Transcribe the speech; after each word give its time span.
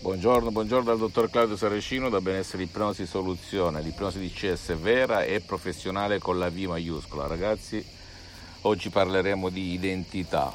Buongiorno, 0.00 0.52
buongiorno 0.52 0.84
dal 0.84 0.98
dottor 0.98 1.28
Claudio 1.28 1.56
Saracino 1.56 2.08
da 2.08 2.20
Benessere 2.20 2.62
Ipnosi 2.62 3.04
Soluzione, 3.04 3.82
l'ipnosi 3.82 4.20
di 4.20 4.30
CS 4.30 4.76
vera 4.76 5.24
e 5.24 5.40
professionale 5.40 6.20
con 6.20 6.38
la 6.38 6.48
V 6.50 6.56
maiuscola. 6.56 7.26
Ragazzi, 7.26 7.84
oggi 8.62 8.90
parleremo 8.90 9.48
di 9.48 9.72
identità. 9.72 10.54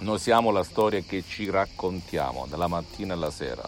Noi 0.00 0.18
siamo 0.18 0.50
la 0.50 0.62
storia 0.62 1.00
che 1.00 1.24
ci 1.26 1.48
raccontiamo 1.48 2.44
dalla 2.50 2.66
mattina 2.66 3.14
alla 3.14 3.30
sera. 3.30 3.66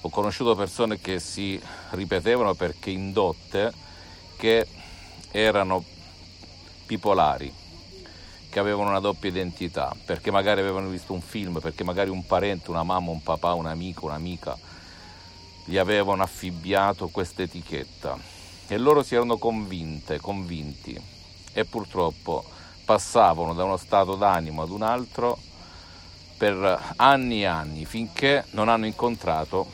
Ho 0.00 0.08
conosciuto 0.08 0.54
persone 0.54 0.98
che 0.98 1.20
si 1.20 1.60
ripetevano 1.90 2.54
perché 2.54 2.88
indotte 2.88 3.70
che 4.38 4.66
erano 5.30 5.84
bipolari, 6.86 7.52
che 8.58 8.64
avevano 8.64 8.90
una 8.90 8.98
doppia 8.98 9.30
identità, 9.30 9.94
perché 10.04 10.32
magari 10.32 10.60
avevano 10.60 10.88
visto 10.88 11.12
un 11.12 11.20
film, 11.20 11.60
perché 11.60 11.84
magari 11.84 12.10
un 12.10 12.26
parente, 12.26 12.70
una 12.70 12.82
mamma, 12.82 13.10
un 13.10 13.22
papà, 13.22 13.54
un 13.54 13.66
amico, 13.66 14.06
un'amica 14.06 14.58
gli 15.64 15.76
avevano 15.76 16.22
affibbiato 16.22 17.08
questa 17.08 17.42
etichetta 17.42 18.18
e 18.66 18.78
loro 18.78 19.02
si 19.02 19.14
erano 19.14 19.36
convinte, 19.36 20.18
convinti 20.18 21.00
e 21.52 21.64
purtroppo 21.66 22.42
passavano 22.84 23.54
da 23.54 23.64
uno 23.64 23.76
stato 23.76 24.14
d'animo 24.14 24.62
ad 24.62 24.70
un 24.70 24.82
altro 24.82 25.38
per 26.36 26.94
anni 26.96 27.42
e 27.42 27.46
anni 27.46 27.84
finché 27.84 28.44
non 28.52 28.68
hanno 28.68 28.86
incontrato 28.86 29.66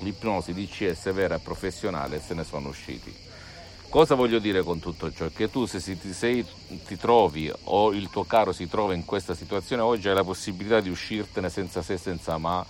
l'ipnosi 0.00 0.52
DCS 0.52 1.12
vera 1.12 1.36
e 1.36 1.38
professionale 1.38 2.16
e 2.16 2.20
se 2.20 2.34
ne 2.34 2.44
sono 2.44 2.68
usciti. 2.68 3.27
Cosa 3.90 4.14
voglio 4.14 4.38
dire 4.38 4.62
con 4.62 4.80
tutto 4.80 5.10
ciò? 5.10 5.28
Che 5.34 5.50
tu 5.50 5.64
se 5.64 5.80
ti, 5.80 6.12
sei, 6.12 6.44
ti, 6.86 6.98
trovi 6.98 7.50
o 7.64 7.90
il 7.92 8.10
tuo 8.10 8.24
caro 8.24 8.52
si 8.52 8.68
trova 8.68 8.92
in 8.92 9.06
questa 9.06 9.34
situazione 9.34 9.80
oggi 9.80 10.08
hai 10.08 10.14
la 10.14 10.24
possibilità 10.24 10.80
di 10.80 10.90
uscirtene 10.90 11.48
senza 11.48 11.80
se 11.80 11.96
senza 11.96 12.36
ma, 12.36 12.64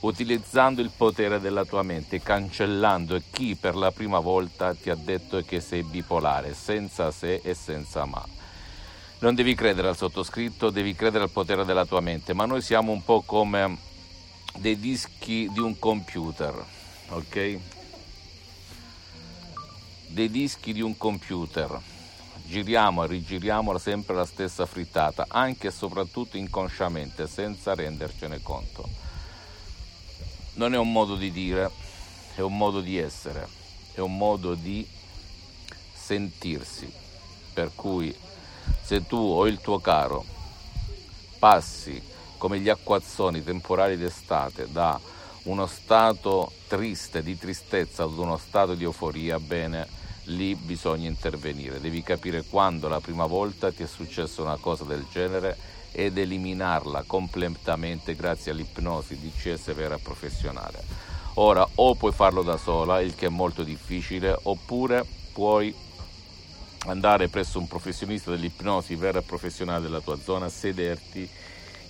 utilizzando 0.00 0.80
il 0.80 0.90
potere 0.90 1.38
della 1.38 1.64
tua 1.64 1.84
mente, 1.84 2.20
cancellando 2.20 3.22
chi 3.30 3.54
per 3.54 3.76
la 3.76 3.92
prima 3.92 4.18
volta 4.18 4.74
ti 4.74 4.90
ha 4.90 4.96
detto 4.96 5.40
che 5.46 5.60
sei 5.60 5.84
bipolare, 5.84 6.54
senza 6.54 7.12
se 7.12 7.40
e 7.44 7.54
senza 7.54 8.04
ma. 8.04 8.26
Non 9.20 9.36
devi 9.36 9.54
credere 9.54 9.86
al 9.86 9.96
sottoscritto, 9.96 10.70
devi 10.70 10.96
credere 10.96 11.22
al 11.22 11.30
potere 11.30 11.64
della 11.64 11.86
tua 11.86 12.00
mente, 12.00 12.34
ma 12.34 12.46
noi 12.46 12.62
siamo 12.62 12.90
un 12.90 13.04
po' 13.04 13.22
come 13.24 13.78
dei 14.56 14.76
dischi 14.80 15.48
di 15.52 15.60
un 15.60 15.78
computer, 15.78 16.52
ok? 17.10 17.58
Dei 20.06 20.30
dischi 20.30 20.72
di 20.72 20.80
un 20.80 20.96
computer. 20.96 21.80
Giriamo 22.46 23.04
e 23.04 23.06
rigiriamo 23.06 23.76
sempre 23.78 24.14
la 24.14 24.26
stessa 24.26 24.66
frittata, 24.66 25.26
anche 25.28 25.68
e 25.68 25.70
soprattutto 25.70 26.36
inconsciamente, 26.36 27.26
senza 27.26 27.74
rendercene 27.74 28.42
conto. 28.42 28.88
Non 30.54 30.74
è 30.74 30.78
un 30.78 30.92
modo 30.92 31.16
di 31.16 31.30
dire, 31.30 31.70
è 32.34 32.40
un 32.40 32.56
modo 32.56 32.80
di 32.80 32.98
essere, 32.98 33.48
è 33.94 34.00
un 34.00 34.16
modo 34.16 34.54
di 34.54 34.86
sentirsi. 35.94 36.90
Per 37.52 37.72
cui 37.74 38.14
se 38.82 39.06
tu 39.06 39.16
o 39.16 39.46
il 39.46 39.60
tuo 39.60 39.78
caro 39.78 40.24
passi 41.38 42.02
come 42.36 42.58
gli 42.58 42.68
acquazzoni 42.68 43.42
temporali 43.42 43.96
d'estate 43.96 44.70
da 44.70 45.00
uno 45.44 45.66
stato 45.66 46.52
triste, 46.68 47.22
di 47.22 47.38
tristezza 47.38 48.04
ad 48.04 48.16
uno 48.16 48.36
stato 48.36 48.74
di 48.74 48.84
euforia, 48.84 49.38
bene, 49.38 49.86
lì 50.24 50.54
bisogna 50.54 51.08
intervenire, 51.08 51.80
devi 51.80 52.02
capire 52.02 52.44
quando 52.44 52.88
la 52.88 53.00
prima 53.00 53.26
volta 53.26 53.70
ti 53.70 53.82
è 53.82 53.86
successa 53.86 54.42
una 54.42 54.56
cosa 54.56 54.84
del 54.84 55.04
genere 55.10 55.56
ed 55.92 56.16
eliminarla 56.18 57.04
completamente 57.06 58.14
grazie 58.14 58.52
all'ipnosi 58.52 59.18
DCS 59.18 59.74
vera 59.74 59.98
professionale. 59.98 60.82
Ora 61.34 61.66
o 61.74 61.94
puoi 61.94 62.12
farlo 62.12 62.42
da 62.42 62.56
sola, 62.56 63.00
il 63.00 63.14
che 63.14 63.26
è 63.26 63.30
molto 63.30 63.62
difficile, 63.62 64.36
oppure 64.44 65.04
puoi 65.32 65.74
andare 66.86 67.28
presso 67.28 67.58
un 67.58 67.66
professionista 67.66 68.30
dell'ipnosi 68.30 68.94
vera 68.94 69.18
e 69.18 69.22
professionale 69.22 69.82
della 69.82 70.00
tua 70.00 70.18
zona, 70.18 70.48
sederti 70.48 71.28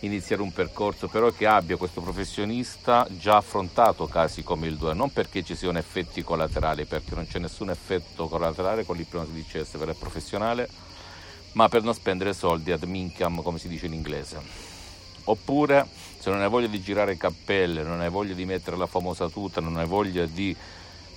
iniziare 0.04 0.42
un 0.42 0.52
percorso 0.52 1.08
però 1.08 1.30
che 1.30 1.46
abbia 1.46 1.76
questo 1.76 2.00
professionista 2.00 3.06
già 3.10 3.36
affrontato 3.36 4.06
casi 4.06 4.42
come 4.42 4.66
il 4.66 4.76
2, 4.76 4.94
non 4.94 5.12
perché 5.12 5.42
ci 5.42 5.56
siano 5.56 5.78
effetti 5.78 6.22
collaterali, 6.22 6.84
perché 6.84 7.14
non 7.14 7.26
c'è 7.26 7.38
nessun 7.38 7.70
effetto 7.70 8.28
collaterale 8.28 8.84
con 8.84 8.96
l'ipnosi 8.96 9.32
di 9.32 9.44
CS 9.44 9.76
vera 9.76 9.92
e 9.92 9.96
professionale, 9.96 10.68
ma 11.52 11.68
per 11.68 11.82
non 11.82 11.94
spendere 11.94 12.34
soldi 12.34 12.72
ad 12.72 12.82
mincam, 12.82 13.42
come 13.42 13.58
si 13.58 13.68
dice 13.68 13.86
in 13.86 13.92
inglese. 13.92 14.40
Oppure, 15.24 15.86
se 16.18 16.30
non 16.30 16.42
hai 16.42 16.48
voglia 16.48 16.66
di 16.66 16.82
girare 16.82 17.16
cappelle, 17.16 17.82
non 17.82 18.00
hai 18.00 18.10
voglia 18.10 18.34
di 18.34 18.44
mettere 18.44 18.76
la 18.76 18.86
famosa 18.86 19.28
tuta, 19.28 19.60
non 19.60 19.76
hai 19.78 19.86
voglia 19.86 20.26
di 20.26 20.54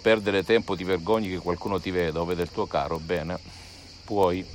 perdere 0.01 0.43
tempo, 0.43 0.75
ti 0.75 0.83
vergogni 0.83 1.29
che 1.29 1.39
qualcuno 1.39 1.79
ti 1.79 1.91
veda 1.91 2.21
o 2.21 2.25
vede 2.25 2.43
il 2.43 2.51
tuo 2.51 2.67
caro, 2.67 2.99
bene, 2.99 3.37
puoi 4.05 4.45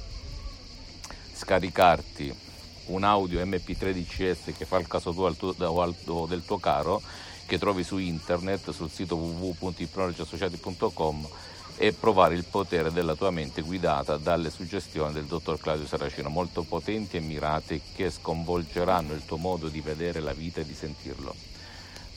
scaricarti 1.35 2.51
un 2.87 3.05
audio 3.05 3.45
MP13S 3.45 4.57
che 4.57 4.65
fa 4.65 4.79
il 4.79 4.87
caso 4.87 5.13
tuo, 5.13 5.35
tuo, 5.35 6.27
del 6.27 6.45
tuo 6.45 6.59
caro 6.59 7.03
che 7.47 7.59
trovi 7.59 7.85
su 7.85 7.99
internet 7.99 8.71
sul 8.71 8.91
sito 8.91 9.17
www.ipnologiassociati.com 9.17 11.29
e 11.77 11.93
provare 11.93 12.35
il 12.35 12.45
potere 12.45 12.93
della 12.93 13.15
tua 13.15 13.31
mente 13.31 13.63
guidata 13.63 14.17
dalle 14.17 14.51
suggestioni 14.51 15.13
del 15.13 15.25
dottor 15.25 15.59
Claudio 15.59 15.87
Saracino, 15.87 16.29
molto 16.29 16.63
potenti 16.63 17.17
e 17.17 17.21
mirate 17.21 17.81
che 17.95 18.11
sconvolgeranno 18.11 19.15
il 19.15 19.25
tuo 19.25 19.37
modo 19.37 19.69
di 19.69 19.81
vedere 19.81 20.21
la 20.21 20.33
vita 20.33 20.61
e 20.61 20.67
di 20.67 20.75
sentirlo. 20.75 21.35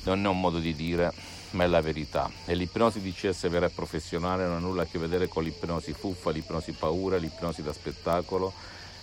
Non 0.04 0.24
è 0.24 0.28
un 0.28 0.40
modo 0.40 0.60
di 0.60 0.76
dire, 0.76 1.12
ma 1.52 1.64
è 1.64 1.68
la 1.68 1.82
verità. 1.82 2.30
E 2.46 2.54
l'ipnosi 2.54 3.02
di 3.02 3.12
CS 3.12 3.50
vera 3.50 3.66
e 3.66 3.72
professionale 3.72 4.46
non 4.46 4.58
ha 4.58 4.60
nulla 4.60 4.84
a 4.84 4.86
che 4.86 5.00
vedere 5.00 5.28
con 5.28 5.44
l'ipnosi 5.44 5.94
fuffa, 5.94 6.30
l'ipnosi 6.30 6.74
paura, 6.74 7.18
l'ipnosi 7.18 7.64
da 7.64 7.74
spettacolo 7.74 8.54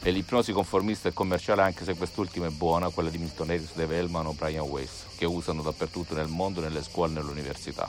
e 0.04 0.10
l'ipnosi 0.10 0.52
conformista 0.52 1.08
e 1.08 1.12
commerciale, 1.12 1.62
anche 1.62 1.84
se 1.84 1.94
quest'ultima 1.94 2.46
è 2.46 2.50
buona, 2.50 2.88
quella 2.88 3.08
di 3.08 3.18
Milton 3.18 3.52
Erickson, 3.52 3.76
Dave 3.76 3.96
Hellman 3.96 4.26
o 4.26 4.32
Brian 4.32 4.66
Weiss, 4.66 5.16
che 5.16 5.24
usano 5.24 5.62
dappertutto 5.62 6.14
nel 6.14 6.26
mondo, 6.26 6.60
nelle 6.60 6.82
scuole 6.82 7.12
e 7.12 7.14
nelle 7.14 7.30
università. 7.30 7.88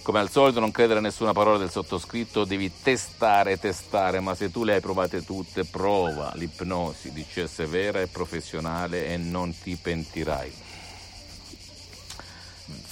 Come 0.00 0.18
al 0.18 0.30
solito 0.30 0.58
non 0.58 0.72
credere 0.72 0.98
a 0.98 1.02
nessuna 1.02 1.32
parola 1.32 1.58
del 1.58 1.70
sottoscritto, 1.70 2.44
devi 2.44 2.72
testare, 2.82 3.58
testare, 3.58 4.18
ma 4.20 4.34
se 4.34 4.50
tu 4.50 4.64
le 4.64 4.74
hai 4.74 4.80
provate 4.80 5.24
tutte, 5.24 5.64
prova 5.64 6.32
l'ipnosi 6.34 7.12
di 7.12 7.24
CS 7.24 7.68
vera 7.68 8.00
e 8.00 8.08
professionale 8.08 9.06
e 9.06 9.16
non 9.16 9.56
ti 9.56 9.76
pentirai. 9.76 10.52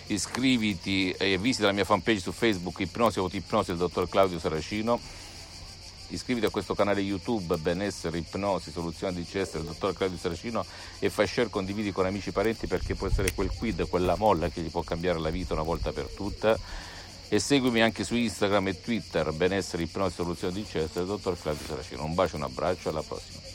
Iscriviti 0.06 1.10
e 1.14 1.40
visita 1.40 1.66
la 1.66 1.72
mia 1.72 1.84
fanpage 1.84 2.20
su 2.20 2.32
Facebook 2.32 2.80
Ipnosi 2.82 3.18
Autoipnosi 3.18 3.72
del 3.72 3.80
dottor 3.80 4.08
Claudio 4.08 4.38
Saracino. 4.38 5.00
Iscriviti 6.10 6.46
a 6.46 6.52
questo 6.52 6.76
canale 6.76 7.02
YouTube 7.02 7.58
Benessere 7.58 8.20
Ipnosi 8.20 8.70
Soluzione 8.70 9.16
di 9.16 9.24
CS 9.24 9.54
del 9.54 9.64
dottor 9.64 9.96
Claudio 9.96 10.20
Saracino 10.20 10.64
e 11.00 11.10
fai 11.10 11.26
share, 11.26 11.50
condividi 11.50 11.92
con 11.92 12.06
amici 12.06 12.30
e 12.30 12.34
parenti 12.34 12.68
perché 12.68 12.94
può 12.94 13.08
essere 13.08 13.34
quel 13.34 13.50
quid, 13.50 13.90
quella 13.90 14.16
molla 14.16 14.50
che 14.50 14.62
gli 14.62 14.70
può 14.70 14.84
cambiare 14.84 15.18
la 15.18 15.32
vita 15.32 15.56
una 15.56 15.64
volta 15.64 15.92
per 15.92 16.06
tutte 16.16 16.96
e 17.30 17.40
seguimi 17.40 17.82
anche 17.82 18.04
su 18.04 18.16
Instagram 18.16 18.68
e 18.68 18.82
Twitter 18.82 19.32
benessere 19.32 19.84
ipnosi 19.84 20.16
soluzione 20.16 20.54
di 20.54 20.66
del 21.00 21.06
dottor 21.06 21.40
Claudio 21.40 21.66
Saracino. 21.66 22.04
Un 22.04 22.14
bacio 22.14 22.36
un 22.36 22.44
abbraccio 22.44 22.90
alla 22.90 23.04
prossima 23.04 23.47